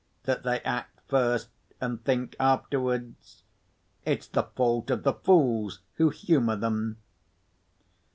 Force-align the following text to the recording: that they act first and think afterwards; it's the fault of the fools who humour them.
that 0.23 0.41
they 0.41 0.59
act 0.61 0.99
first 1.07 1.49
and 1.79 2.03
think 2.03 2.35
afterwards; 2.39 3.43
it's 4.03 4.27
the 4.27 4.41
fault 4.41 4.89
of 4.89 5.03
the 5.03 5.13
fools 5.13 5.81
who 5.97 6.09
humour 6.09 6.55
them. 6.55 6.97